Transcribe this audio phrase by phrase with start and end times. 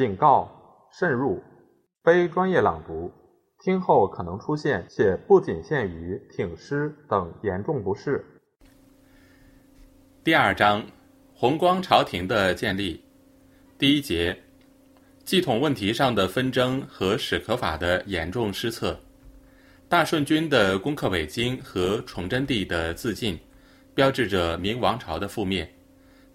[0.00, 0.50] 警告：
[0.90, 1.42] 慎入，
[2.02, 3.12] 非专业朗读，
[3.62, 8.24] 听后可能出现且不仅限于挺尸等严重不适。
[10.24, 10.82] 第二章，
[11.34, 13.04] 弘光朝廷的建立。
[13.76, 14.34] 第一节，
[15.26, 18.98] 系统问题上的纷争和史可法的严重失策。
[19.86, 23.38] 大顺军的攻克北京和崇祯帝的自尽，
[23.94, 25.70] 标志着明王朝的覆灭。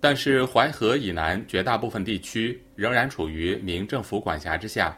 [0.08, 4.96] 但是淮河以南绝大部分地区仍然处于明政府管辖之下。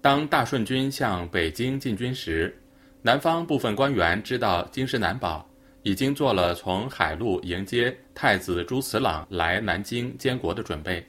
[0.00, 2.52] 当大顺军向北京进军时，
[3.00, 5.48] 南方部分官员知道京师难保。
[5.84, 11.06] 已经做了从海路迎接太子朱慈朗来南京监国的准备。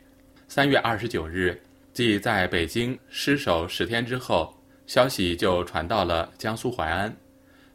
[0.48, 1.60] 三月二十九日，
[1.94, 7.12] 即在北京失守十天之后，消息就传到了江苏淮安。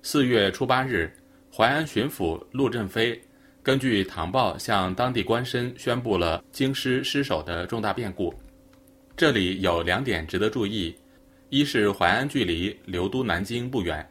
[0.00, 1.12] 四月初八日，
[1.52, 3.20] 淮安巡抚陆振飞
[3.62, 8.34] 根据唐报向当地官绅宣布了京师失守的重大变故。
[9.14, 10.96] 这里有两点值得注意：
[11.50, 14.08] 一是淮安距离刘都南京不远。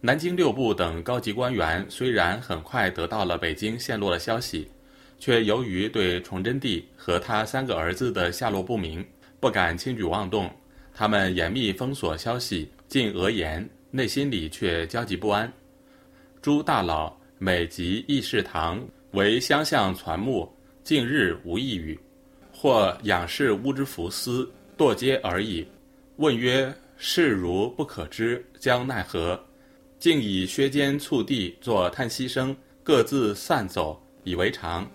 [0.00, 4.66] 南京六部等高级官员虽然很快得到了北京陷落的消息，
[5.18, 9.04] 却由于对崇祯帝和他三个儿子的下落不明，
[9.38, 10.50] 不敢轻举妄动。
[10.94, 15.52] 他们严密封锁消息，禁讹言，内心里却焦急不安。
[16.40, 20.50] 诸大佬每集议事堂为相向传木，
[20.82, 21.98] 近日无一语，
[22.50, 25.66] 或仰视乌之浮丝，堕阶而已。
[26.16, 29.38] 问曰：“事如不可知，将奈何？”
[30.00, 34.90] 竟以削肩促地作叹息声，各自散走，以为常。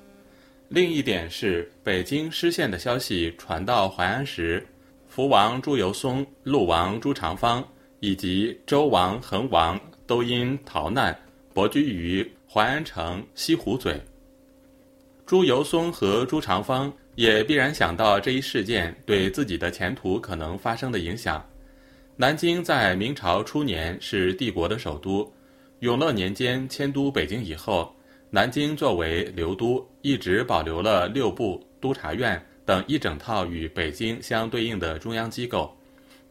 [0.68, 4.66] 另一点是，北京失陷的消息传到淮安时，
[5.08, 7.64] 福王朱由崧、陆王朱长方
[8.00, 11.16] 以及周王恒王都因逃难，
[11.54, 14.00] 泊居于淮安城西湖嘴。
[15.26, 21.46] 朱由崧和朱长方也必然想到这一事件对自己的前途可能发生的影响。
[22.18, 25.32] 南京在明朝初年是帝国的首都，
[25.80, 27.96] 永乐年间迁都北京以后，
[28.30, 35.76] 南京作为留都，一直保留了六部、督察院等一整套与北京相对应的中央机构。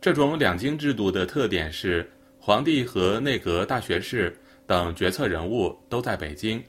[0.00, 2.08] 这种两京制度的特点是，
[2.38, 4.36] 皇帝和内阁大学士
[4.70, 6.62] 等决策人物都在北京。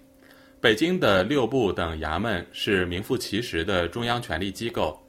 [0.60, 5.00] 北京的六部等衙门是名副其实的中央权力机构，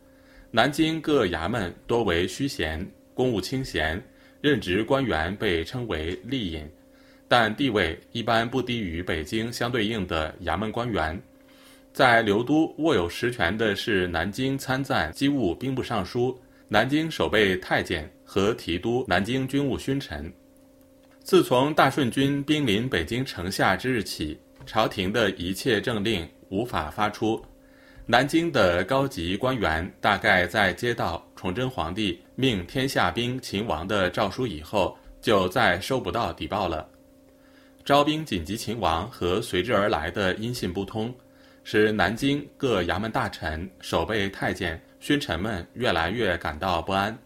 [0.51, 2.87] 南京各衙门多为虚衔。
[3.15, 3.99] 公务清闲，
[4.43, 6.71] 任职官员被称为吏尹，
[7.29, 11.19] 但地位一般不低于北京相对应的衙门官员。
[11.95, 16.39] 在刘都握有实权的是南京参赞机务兵部尚书、
[16.69, 20.31] 南京守备太监和提督南京军务勋臣。
[21.25, 27.43] 自从大顺军兵临北京城下之日起，朝廷的一切政令无法发出。
[28.07, 36.87] 南京的高级官员大概在接到崇祯皇帝命天下兵勤王的诏书以后，就再收不到底报了。
[37.85, 41.15] 招兵紧急勤王和随之而来的音信不通，
[41.63, 47.17] 使南京各衙门大臣、守备太监、勋臣们越来越感到不安。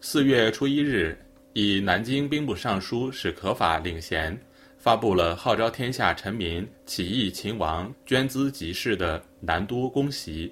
[0.00, 1.16] 四月初一日，
[1.54, 4.36] 以南京兵部尚书史可法领衔。
[4.76, 10.50] 发布了号召天下臣民起义秦王捐资集市的南都公檄，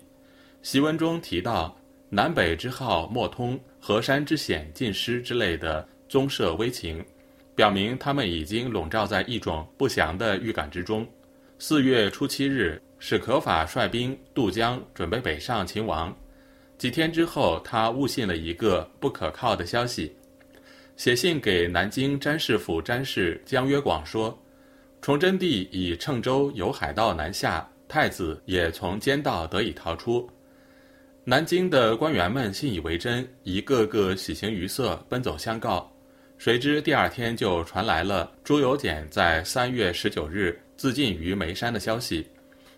[0.62, 1.76] 檄文中提到
[2.08, 7.04] 南北之号莫通，河山之险尽失之类的宗社危情，
[7.54, 11.06] 表明他们已经笼罩在一种不祥的预感之中。
[11.58, 16.16] 四月初七日，史可法率兵渡江，准备北上秦王。
[16.78, 20.16] 几天之后，他误信了一个不可靠的消息。
[20.96, 24.38] 写信给南京詹事府詹事江约广说，
[25.00, 30.28] 崇祯帝以乘舟由海道南下，太子也从监道得以逃出。
[31.24, 35.90] 南京的官员们信以为真，一个个喜形于色，奔走相告。
[36.36, 42.26] 谁知第二天就传来了朱由检在三月十九日自尽于眉山的消息。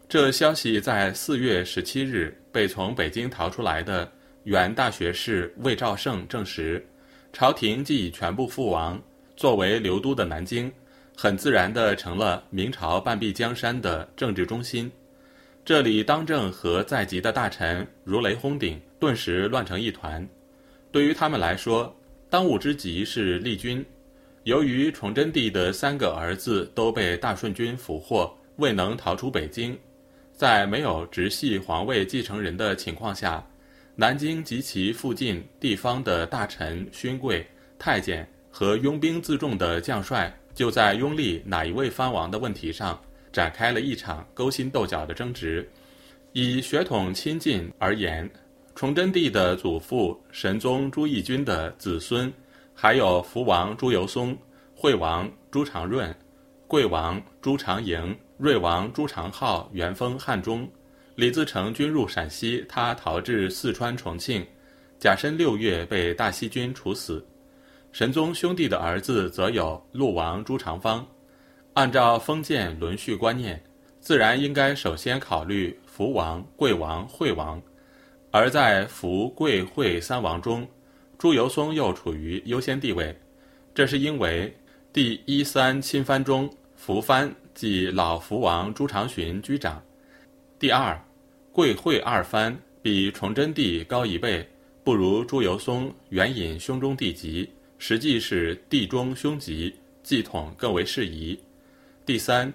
[0.07, 4.11] 这消息在四月十七日被从北京逃出来的
[4.45, 6.87] 原大学士魏兆胜证实。
[7.35, 9.03] 朝廷既已全部覆亡，
[9.37, 10.71] 作为流都的南京，
[11.17, 14.91] 很自然地成了明朝半壁江山的政治中心。
[15.65, 20.27] 这里当政和在籍的大臣如雷轰顶，顿时乱成一团。
[20.93, 21.93] 对于他们来说，
[22.31, 23.85] 当务之急是立军。
[24.45, 29.77] 由于崇祯帝的三个儿子都被大顺军俘获，未能逃出北京，
[30.33, 33.45] 在没有直系皇位继承人的情况下。
[33.97, 37.47] 南京及其附近地方的大臣、勋贵、
[37.79, 43.01] 太监和拥兵自重的将帅，就在拥立哪一位藩王的问题上，
[43.33, 45.69] 展开了一场勾心斗角的争执。
[46.33, 48.29] 以血统亲近而言，
[48.75, 52.33] 崇祯帝的祖父神宗朱翊钧的子孙，
[52.75, 54.37] 还有福王朱由崧、
[54.75, 56.13] 惠王朱常润、
[56.67, 60.69] 贵王朱常迎、睿王朱常浩元封汉中。
[61.15, 64.45] 李自成军入陕西，他逃至四川重庆。
[64.99, 67.25] 甲申六月被大西军处死。
[67.93, 71.07] 神宗兄弟的儿子则有陆王朱常方。
[71.75, 73.63] 按照封建轮序观念，
[74.01, 77.61] 自然应该首先考虑福王、贵王、惠王。
[78.31, 80.67] 而在福、贵、惠三王中，
[81.19, 83.17] 朱由崧又处于优先地位。
[83.73, 84.53] 这是因为
[84.93, 89.81] 第一三亲藩中，福藩即老福王朱常洵居长。
[90.65, 90.99] 第二，
[91.53, 94.49] 贵惠二藩比崇祯帝高一倍，
[94.83, 97.47] 不如朱由崧援引兄终弟及，
[97.77, 101.39] 实际是弟中兄及，继统更为适宜。
[102.07, 102.51] 第三，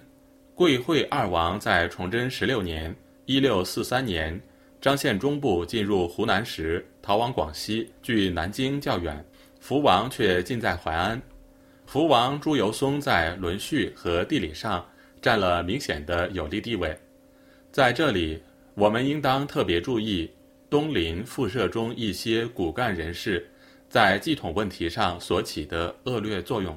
[0.56, 2.92] 贵惠二王在崇祯十六年
[3.26, 4.40] （一六四三年），
[4.82, 9.24] 张献忠部进入湖南时，逃往广西，距南京较远，
[9.60, 11.22] 福王却近在淮安。
[11.86, 14.84] 福王朱由崧在轮序和地理上
[15.22, 16.92] 占了明显的有利地位。
[17.72, 18.42] 在这里，
[18.74, 20.28] 我们应当特别注意
[20.68, 23.48] 东林复社中一些骨干人士
[23.88, 26.76] 在继统问题上所起的恶劣作用，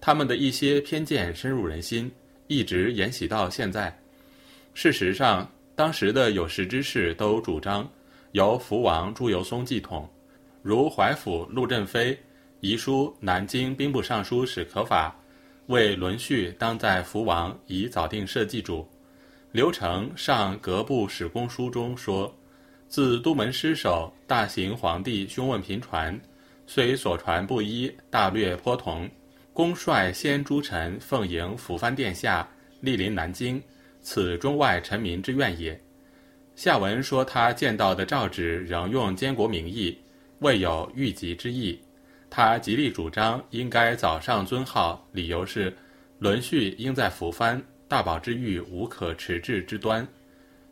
[0.00, 2.10] 他们的一些偏见深入人心，
[2.46, 3.94] 一直沿袭到现在。
[4.72, 7.86] 事实上，当时的有识之士都主张
[8.32, 10.08] 由福王朱由崧继统，
[10.62, 12.18] 如淮府陆振飞
[12.60, 15.14] 遗书南京兵部尚书史可法
[15.66, 18.88] 为轮序当在福王已早定社稷主。
[19.56, 22.30] 刘成上阁部史公书中说
[22.88, 26.20] ：“自都门失守，大行皇帝凶问频传，
[26.66, 29.08] 虽所传不一，大略颇同。
[29.54, 32.46] 公率先诸臣奉迎辅藩殿下，
[32.82, 33.58] 莅临南京，
[34.02, 35.82] 此中外臣民之愿也。”
[36.54, 39.98] 下文说他见到的诏旨仍用监国名义，
[40.40, 41.80] 未有御籍之意。
[42.28, 45.74] 他极力主张应该早上尊号，理由是
[46.18, 47.58] 轮序应在辅藩。
[47.88, 50.06] 大宝之欲无可迟滞之端，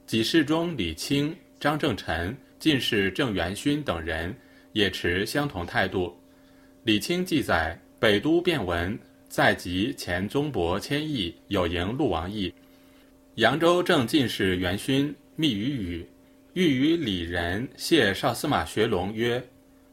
[0.05, 4.35] 几世中李清、张正臣、进士郑元勋等人
[4.73, 6.17] 也持相同态度。
[6.83, 12.53] 李清记载北都变文在即前宗伯谦益有迎陆王意。
[13.37, 16.07] 扬州正进士元勋密于语，
[16.55, 19.43] 欲与李仁谢少司马学龙曰：“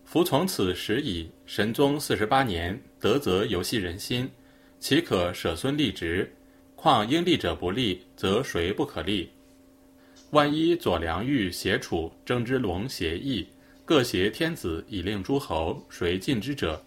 [0.06, 4.27] 服从此时矣，神宗四十八年，德则游戏人心，
[4.79, 6.27] 岂可舍孙立职？”
[6.81, 9.30] 况应立者不立，则谁不可立？
[10.31, 13.45] 万一左良玉协楚征之龙协议，
[13.86, 16.81] 各挟天子以令诸侯，谁尽之者？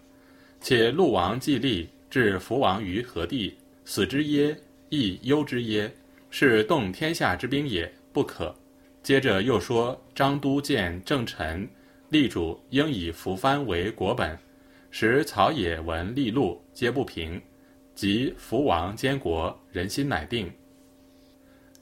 [0.61, 3.55] 且陆王既立，置福王于何地？
[3.85, 4.57] 死之耶？
[4.89, 5.89] 亦忧之耶？
[6.29, 8.53] 是动天下之兵也，不可。
[9.01, 11.69] 接着又说张都见正臣，
[12.09, 14.37] 立主应以福藩为国本，
[14.91, 17.41] 使曹野闻立禄，皆不平。
[17.95, 20.51] 即福王监国，人心乃定。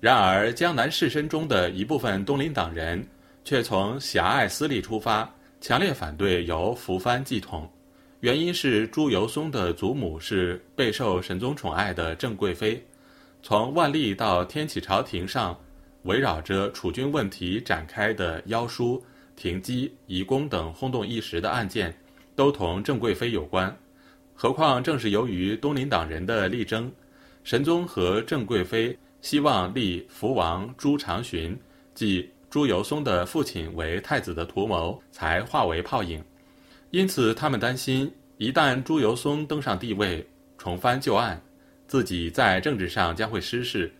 [0.00, 3.07] 然而，江南士绅中的一部分东林党人
[3.45, 7.71] 却从狭隘私利出发，强烈反对由福藩继统。
[8.21, 12.85] 原因是朱由崧的祖母是备受神宗宠爱的郑贵妃，
[13.42, 15.59] 从万历到天启朝廷上
[16.02, 19.02] 围绕着储君问题展开的妖书、
[19.35, 21.92] 停机、移宫等轰动一时的案件，
[22.37, 23.76] 都同郑贵妃有关。
[24.35, 26.91] 何况正是由于东林党人的力争，
[27.45, 31.57] 神宗和郑贵妃希望立福王朱常洵，
[31.95, 36.23] 即朱由崧的父亲为太子的图谋，才化为泡影。
[36.91, 40.27] 因此，他们担心，一旦朱由崧登上帝位，
[40.59, 41.41] 重翻旧案，
[41.87, 43.93] 自己在政治上将会失势。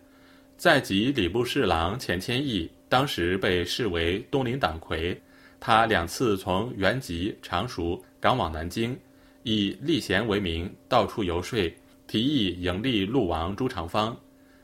[0.57, 5.19] 在即礼部侍郎钱谦益当时被视为东林党魁，
[5.59, 8.97] 他两次从原籍常熟赶往南京。
[9.43, 11.73] 以立贤为名，到处游说，
[12.07, 14.17] 提议迎立陆王朱常方。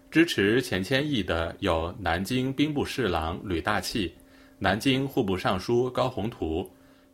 [0.09, 4.11] 支持钱谦益的有南京兵部侍郎吕大器、
[4.57, 6.67] 南京户部尚书高宏图、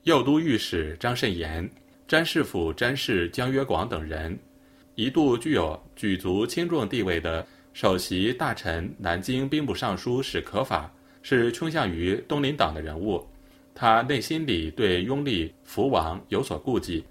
[0.03, 1.69] 右都御史张慎言、
[2.07, 4.37] 詹事府詹事江约广等人。
[4.95, 10.89] 一度具有举足轻重地位的首席大臣南京兵部尚书史可法，
[11.21, 13.21] 是倾向于东林党的人物。
[13.73, 17.03] 他内心里对拥立福王有所顾忌。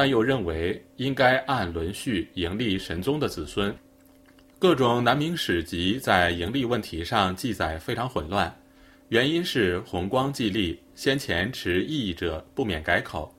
[0.00, 3.70] 但又认为应该按轮序迎立神宗的子孙，
[4.58, 8.50] 各种南明史籍在盈利问题上记载非常混乱，
[9.10, 13.30] 原因是弘光继立，先前持异议者不免改口，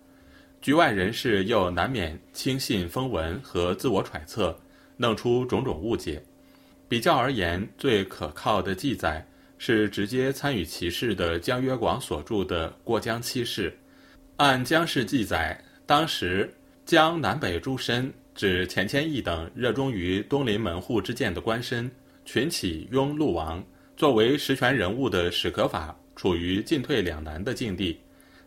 [0.62, 4.56] 局外人士又难免轻信风闻和自我揣测，
[4.98, 6.22] 弄出种种误解。
[6.88, 9.26] 比较而言，最可靠的记载
[9.58, 13.72] 是直接参与其事的江约广所著的《过江七事》。
[14.38, 15.60] 按江氏记载，
[15.92, 16.50] 当时
[16.86, 21.92] 江南北诸身指钱谦益等热衷于东林门户之见的官绅，
[22.24, 23.62] 群起拥陆王。
[23.98, 28.00] 作为实权人物的史可法处于进退两难的境地。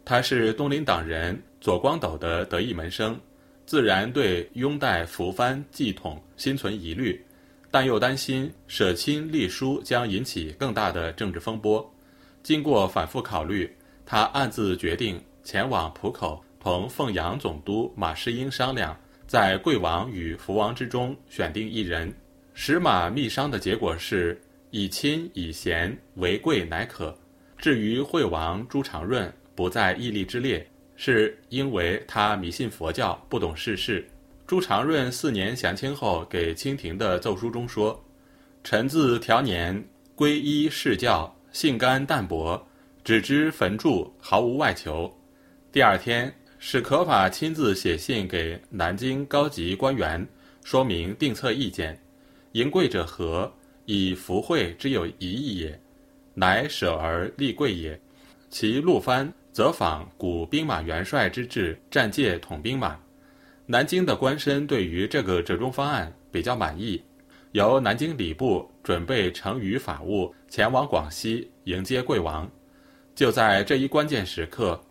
[0.06, 3.20] 他是东林党人左光斗的得意门生，
[3.66, 7.22] 自然对拥戴扶藩继统心存疑虑。
[7.70, 11.94] 但又担心舍亲立叔将引起更大的政治风波，
[12.42, 13.70] 经过反复考虑，
[14.06, 22.11] 他暗自决定前往浦口，同凤阳总督马士英商量，在贵王与福王之中选定一人。
[22.54, 24.40] 使马密商的结果是
[24.71, 27.14] 以亲以贤为贵乃可。
[27.59, 30.66] 至于惠王朱常润不在义利之列，
[30.97, 34.02] 是因为他迷信佛教，不懂世事。
[34.47, 38.02] 朱常润四年降清后，给清廷的奏书中说
[38.64, 42.66] ：“臣自调年皈依释教，性甘淡泊，
[43.04, 45.14] 只知焚铸，毫无外求。”
[45.71, 46.33] 第二天，
[46.66, 50.26] 史可法亲自写信给南京高级官员，
[50.62, 52.00] 说明定策意见。
[52.52, 53.52] 迎贵者何？
[53.85, 55.78] 以福惠之有一义也，
[56.33, 58.00] 乃舍而立贵也。
[58.49, 62.99] 其陆藩则仿古兵马元帅之制，战界统兵马。
[63.66, 66.99] 南京的官绅对于这个折中方案比较满意，
[67.52, 72.50] 由南京礼部准备成余法务前往广西迎接贵王。
[73.14, 74.83] 就在这一关键时刻，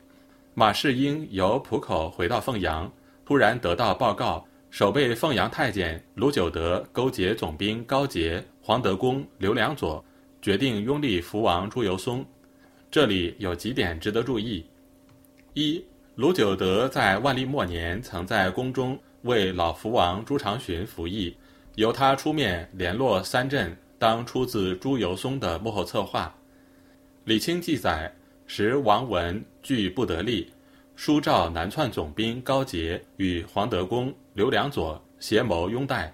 [0.55, 2.91] 马士英由浦口回到凤阳，
[3.25, 10.03] 突然得到报告，守备凤阳太监卢九德勾结总兵高杰、黄德功、刘良佐，
[10.43, 12.23] 决定拥立福王朱由崧。
[12.91, 14.63] 这里有几点值得注意：
[15.55, 15.83] 一。
[16.15, 21.35] 卢九德在万历末年曾在宫中为老福王朱常洵服役，
[21.73, 26.31] 由他出面联络三镇，当出自朱由崧的幕后策划。
[27.23, 28.13] 李清记载，
[28.45, 30.51] 时王文惧不得力，
[30.95, 36.13] 书召南窜总兵高杰与黄德功、刘良佐协谋拥戴。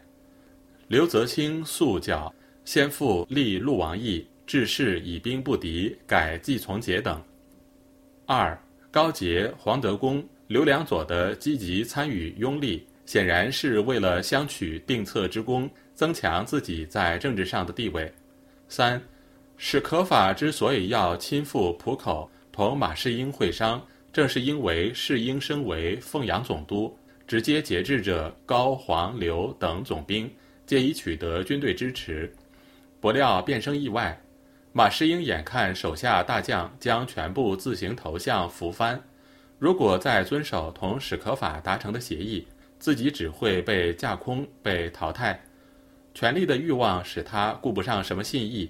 [0.88, 2.33] 刘泽清素教
[2.65, 7.21] 先父立陆王义，致仕以兵不敌，改继从节等。
[8.25, 8.57] 二。
[8.91, 18.12] 高杰、黄德功、刘良佐的积极参与拥立，显然是为了相取定策之功，增强自己在政治上的地位。
[18.67, 19.00] 三，
[19.62, 26.98] 史可法之所以要亲赴浦口同马士英会商，正是因为士英身为凤阳总督，
[27.28, 30.32] 直接节制着高、黄、刘等总兵，
[30.66, 32.34] 借以取得军队支持。
[33.01, 34.18] 不料变生意外。
[34.72, 38.98] 马士英眼看手下大将将全部自行投向扶藩，
[39.58, 42.48] 如果再遵守同史可法达成的协议，
[42.80, 45.38] 自己只会被架空、被淘汰。
[46.13, 48.70] 权力的欲望使他顾不上什么信义，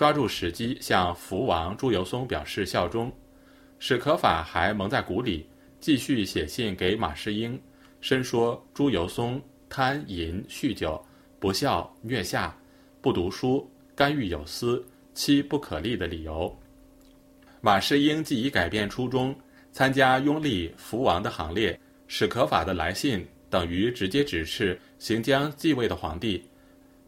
[0.00, 3.12] 抓住时机向福王朱由崧表示效忠。
[3.78, 5.46] 史可法还蒙在鼓里，
[5.78, 7.60] 继续写信给马士英，
[8.00, 9.38] 申说朱由崧
[9.68, 10.98] 贪淫酗酒、
[11.38, 12.56] 不孝虐下、
[13.02, 14.82] 不读书、干预有司。
[15.12, 16.58] 妻不可立的理由。
[17.60, 19.36] 马士英既已改变初衷，
[19.70, 26.42] 参加拥立福王的行列，史可法的来信等于直接指示行将继位的皇帝，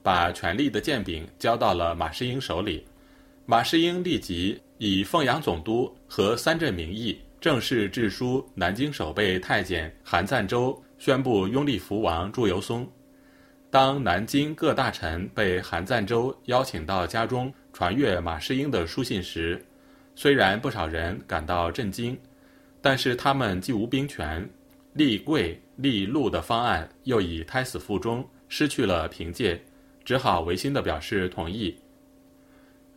[0.02, 2.84] 把权力的剑柄交到了马士英手里。
[3.46, 12.86] 马士英立即以凤阳总督和三镇名义，正式致书南京守备太监韩赞周，宣布拥立福王朱由崧。
[13.70, 17.52] 当南京各大臣被韩赞周邀请到家中。
[17.74, 19.64] 传阅马士英的书信时，
[20.14, 22.14] 虽然不少人感到震惊，
[22.82, 24.46] 但是他们既无兵权，
[24.92, 29.58] 立贵立禄的方案又已胎死腹中，失去了凭借，
[30.04, 31.74] 只好违心的表示同意。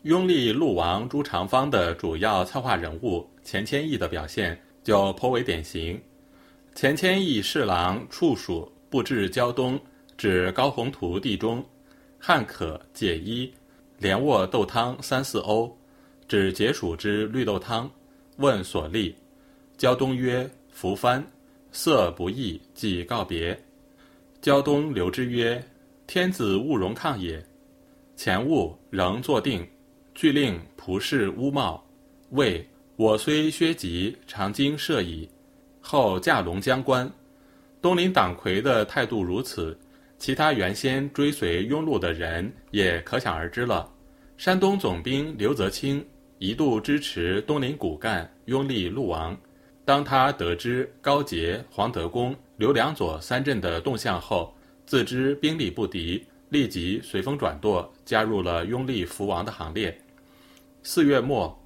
[0.03, 5.99] 拥立陆王朱长方的主要策划人物钱谦益的表现就颇为典型。
[6.75, 9.79] 钱谦益侍郎处属布置胶东，
[10.17, 11.65] 指高宏图地中，
[12.19, 13.51] 汉可解衣。
[13.97, 15.71] 连卧豆汤三四瓯，
[16.27, 17.89] 指解暑之绿豆汤。
[18.37, 19.15] 问所立，
[19.77, 21.25] 胶东曰：“扶藩，
[21.71, 23.57] 色不异，即告别。”
[24.41, 25.63] 胶东留之曰
[26.07, 27.43] ：“天子勿容抗也。”
[28.15, 29.67] 前物仍坐定，
[30.13, 31.83] 俱令仆侍乌帽。
[32.29, 35.29] 谓：“我虽削籍，常经涉矣。”
[35.81, 37.11] 后驾龙江关。
[37.81, 39.77] 东林党魁的态度如此。
[40.17, 43.87] 其他原先追随拥陆的人也可想而知了。
[44.37, 46.03] 山东总兵刘泽清
[46.39, 49.37] 一度支持东林骨干拥立陆王，
[49.83, 54.54] 当他得知高杰、黄德功、刘良佐三镇的动向后，
[54.85, 59.97] 自知兵力不敌，立即随风转舵，加入了拥立福王的行列。
[60.83, 61.59] 四月末，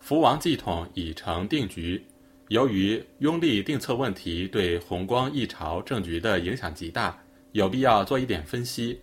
[0.00, 2.04] 福王继统已成定局。
[2.48, 7.16] 由于拥立定策问题对弘光一朝政局的影响极大，
[7.52, 9.00] 有必要做一点分析。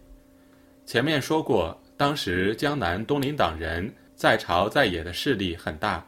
[0.86, 6.06] 前面说过，当时江南东林党人在朝在野的势力很大，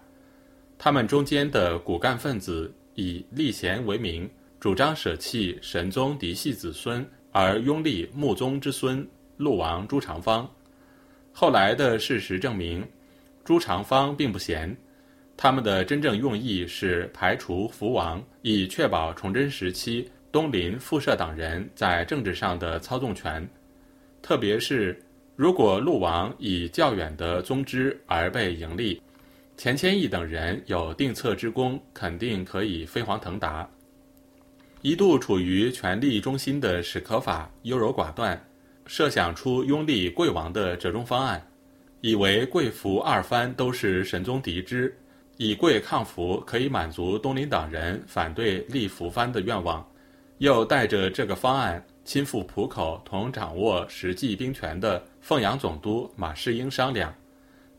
[0.78, 4.30] 他们中间的骨干分子以立贤为名，
[4.60, 7.04] 主张舍弃神宗嫡系子孙，
[7.34, 10.50] 而拥立穆宗之孙陆王朱长方。
[11.34, 12.88] 后来的事实证明，
[13.44, 14.74] 朱长方并不贤。
[15.36, 23.46] 他们的真正用意是排除福王，以确保崇祯时期东林复社党人在政治上的操纵权。
[24.22, 24.98] 特别是
[25.36, 29.02] 如果陆王以较远的宗支而被迎立，
[29.58, 33.68] 钱谦益等人有定策之功，肯定可以飞黄腾达。
[34.84, 38.38] 一度处于权力中心的史可法优柔寡断，
[38.86, 41.42] 设想出拥立贵王的折中方案，
[42.02, 44.94] 以为贵福二藩都是神宗嫡支。
[45.38, 49.90] 以贵抗福可以满足东林党人反对立福藩的愿望，
[50.40, 57.16] 又带着这个方案亲赴浦口同掌握实际兵权的凤阳总督马士英商量，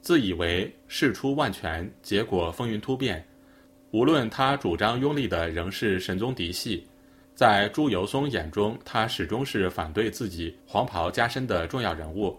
[0.00, 3.22] 自以为事出万全，结果风云突变。
[3.90, 6.84] 无论他主张拥立的仍是神宗嫡系，
[7.34, 12.38] 在朱由崧眼中，他始终是反对自己黄袍加身的重要人物。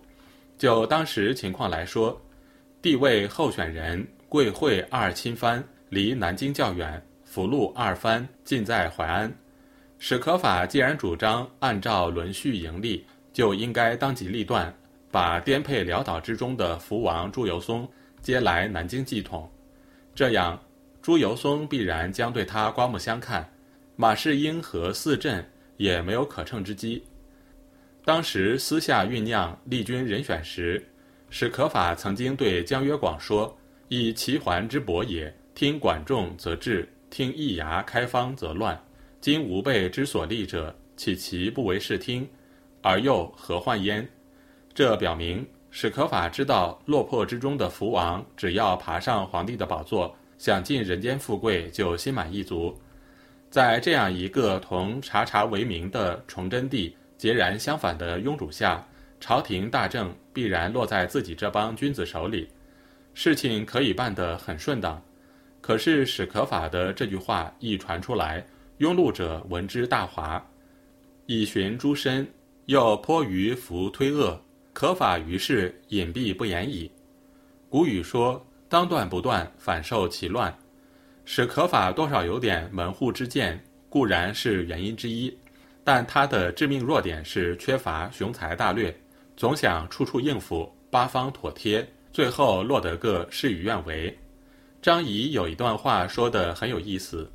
[0.58, 2.20] 就当时情况来说，
[2.82, 4.08] 地位候选人。
[4.28, 9.34] 贵会二亲藩离南京较远，福禄二藩近在淮安。
[9.98, 14.74] 史可法既然主张按照轮序迎立，就应该当机立断，
[15.10, 17.88] 把颠沛潦倒之中的福王朱由崧
[18.22, 19.50] 接来南京继统。
[20.14, 20.60] 这样，
[21.02, 23.48] 朱由崧必然将对他刮目相看，
[23.96, 25.46] 马士英和四镇
[25.78, 27.04] 也没有可乘之机。
[28.04, 30.86] 当时私下酝酿立军人选时，
[31.30, 33.58] 史可法曾经对江约广说。
[33.88, 38.84] 以齐桓之伯也，听管仲则治，听易牙开方则乱。
[39.22, 42.28] 今吾辈之所立者，岂其不为视听？
[42.82, 44.08] 而又何患焉？
[44.74, 52.76] 这表明史可法知道落魄之中的福王，只要爬上皇帝的宝座，享尽人间富贵，就心满意足。
[53.56, 58.86] 在这样一个同察察为名的崇祯帝截然相反的庸主下，
[59.22, 62.50] 朝廷大政必然落在自己这帮君子手里。
[63.14, 65.02] 事情可以办得很顺当，
[65.62, 68.46] 可是史可法的这句话一传出来，
[68.80, 70.46] 拥路者闻之大哗，
[71.26, 72.28] 以寻诸身，
[72.66, 74.38] 又颇于服推恶，
[74.74, 76.92] 可法于是隐蔽不言矣。
[77.70, 80.54] 古语说：“当断不断，反受其乱。”
[81.26, 83.60] 史可法多少有点门户之见，
[83.90, 85.36] 固然是原因之一，
[85.84, 88.96] 但他的致命弱点是缺乏雄才大略，
[89.36, 91.86] 总想处处应付，八方妥帖。
[92.14, 94.18] 最后落得个事与愿违。
[94.82, 97.30] 张仪有一段话说得很有意思：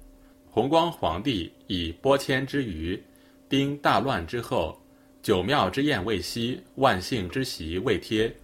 [0.49, 2.99] 弘光皇帝以拨迁之余，
[3.47, 4.81] 丁大乱之后，
[5.21, 8.35] 九庙之宴未息，万幸之席未贴，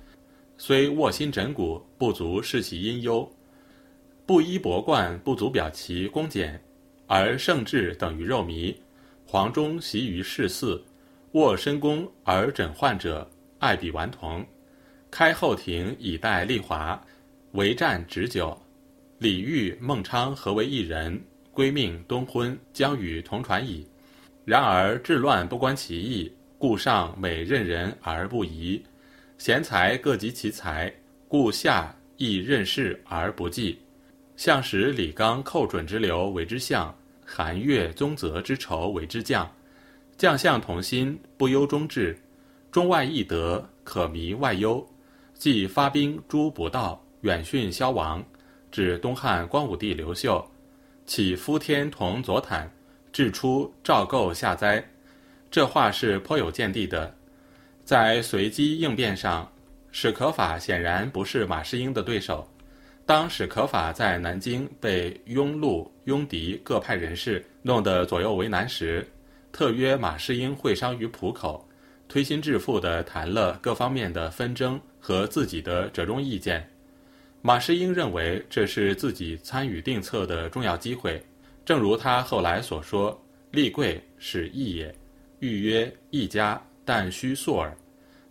[0.59, 3.27] 虽卧薪枕骨，不足视其阴忧；
[4.27, 6.61] 布衣帛冠，不足表其恭俭，
[7.07, 8.75] 而圣制等于肉糜。
[9.25, 10.83] 黄中习于世祀，
[11.33, 14.45] 卧深宫而枕患者，爱比顽童。
[15.13, 17.01] 开后庭以待丽华，
[17.53, 18.61] 为战执酒。
[19.19, 23.87] 李煜、孟昌合为一人，归命东昏，将与同传矣。
[24.45, 28.83] 然而治乱不关其意，故上每任人而不疑。
[29.39, 30.93] 贤才各及其才，
[31.29, 33.79] 故下亦任事而不计。
[34.37, 36.95] 相使李纲寇准之流为之相，
[37.25, 39.51] 韩岳宗泽之仇为之将。
[40.19, 42.19] 将相同心，不忧中治，
[42.71, 44.87] 中外易得，可弥外忧。
[45.35, 48.25] 即发兵诛不道，远逊消亡，
[48.71, 50.47] 指东汉光武帝刘秀，
[51.07, 52.67] 起夫天同左袒，
[53.13, 54.83] 至出赵构下灾。
[55.51, 57.15] 这话是颇有见地的。
[57.85, 59.51] 在随机应变上，
[59.93, 62.47] 史可法显然不是马士英的对手。
[63.07, 69.07] 当史可法在南京被拥陆、拥狄各派人士弄得左右为难时，
[69.53, 71.67] 特约马士英会商于浦口，
[72.09, 74.79] 推心置腹地谈了各方面的纷争。
[74.99, 76.69] 和自己的折中意见，
[77.41, 81.25] 马士英认为这是自己参与定策的重要机会。
[81.65, 83.17] 正如他后来所说
[83.53, 84.93] ：“立贵是义也，
[85.39, 87.73] 欲约一家，但须速耳。”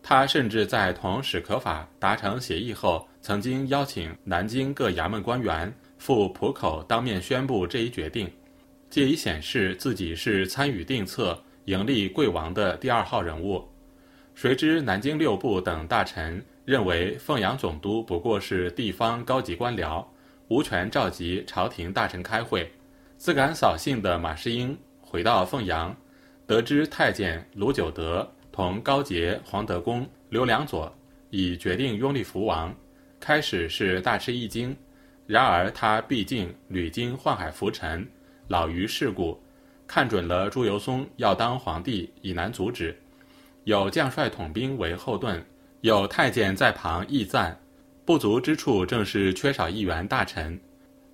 [0.07, 8.31] 他甚至在同史可法达成协议后，曾经邀请南京各衙门官员赴浦口当面宣布这一决定，
[8.87, 13.67] 借以显示自己是参与定策、迎立贵王的第二号人物。
[14.35, 16.39] 谁知南京六部等大臣。
[16.65, 20.03] 认为凤阳总督不过是地方高级官僚，
[20.47, 22.71] 无权召集朝廷大臣开会。
[23.17, 25.95] 自感扫兴的马士英回到凤阳，
[26.47, 30.89] 得知太监卢九德同高杰、黄德公、刘良佐
[31.29, 32.73] 已决定拥立福王，
[33.19, 34.73] 开始是大吃一惊。
[35.27, 38.07] 然而他毕竟屡经宦海浮沉，
[38.47, 39.37] 老于世故，
[39.85, 42.97] 看准了朱由崧要当皇帝，已难阻止。
[43.65, 45.45] 有将帅统兵为后盾，
[45.81, 47.59] 有太监在旁议赞，
[48.05, 50.57] 不足之处正是缺少一员大臣。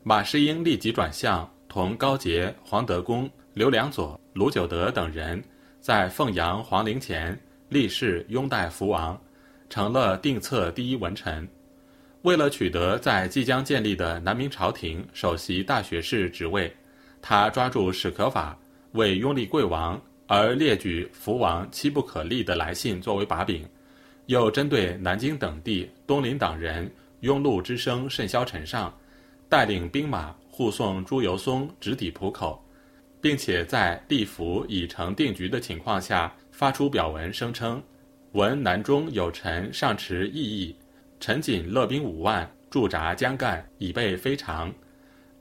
[0.03, 5.43] 马士英立即转向，同高杰、黄德公、刘良佐、卢九德等人，
[5.81, 7.35] 在凤阳皇陵前
[7.67, 9.19] 立誓拥戴福王，
[9.67, 11.47] 成了定策第一文臣。
[12.21, 16.71] 为了取得在即将建立的南明朝廷首席大学士职位，
[17.19, 18.55] 他抓住史可法
[18.91, 23.67] 为拥立贵王而列举福王妻不可立的来信作为把柄，
[24.27, 26.87] 又针对南京等地东林党人
[27.21, 28.95] 拥陆之声甚嚣尘上，
[29.49, 32.63] 带领兵马护送朱由崧直抵浦口，
[33.21, 37.81] 并且在地府已成定局的情况下发出表文，声称
[38.33, 40.75] ：“闻南中有臣上持异议。”
[41.19, 44.73] 臣仅勒兵五万驻扎江干，以备非常，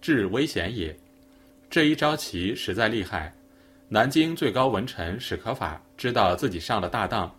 [0.00, 0.94] 至危险也。
[1.70, 3.32] 这一招棋实在厉害。
[3.88, 7.34] 南京最高文臣史可法知道自己上了大当，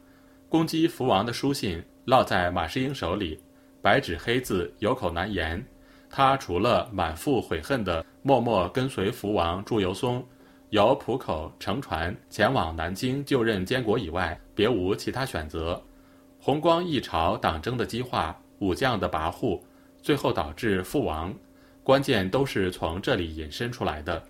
[0.49, 3.39] 攻击福王的书信落在马士英手里，
[3.82, 5.63] 白纸黑字，有口难言。
[6.10, 10.23] 他除了满腹悔恨的默默跟随福王祝由崧，
[10.69, 15.81] 由浦口乘船前往南京就任监国以外，别无其他选择。
[16.39, 19.60] 弘光一朝党争的激化，武将的跋扈，
[20.03, 21.34] 最后导致覆亡，
[21.84, 24.23] 关键都是从这里引申出来的。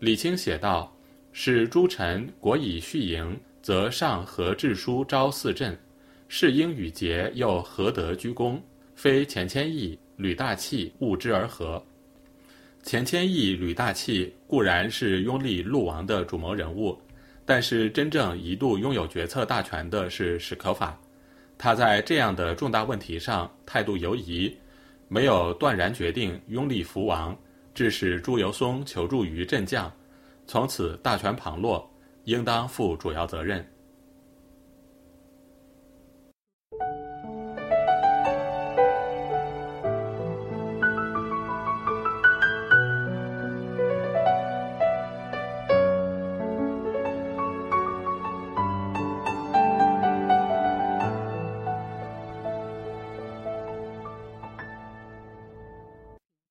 [0.00, 0.92] 李清写道
[1.30, 5.78] ：“使诸臣国以续营，则上何致书招四镇？
[6.26, 8.60] 是应与节又何得居功？
[8.96, 11.80] 非钱谦益、吕大器物之而合？”
[12.82, 17.00] 钱谦益、吕大器固然是拥立陆王的主谋人物，
[17.44, 20.98] 但是真正一度拥有决策大权的是史可法。
[21.56, 24.52] 他在这样的重大问题上态度犹疑，
[25.06, 27.36] 没有断然决定拥立福王，
[27.72, 29.90] 致使朱由崧求助于镇将，
[30.48, 31.88] 从此大权旁落，
[32.24, 33.64] 应当负主要责任。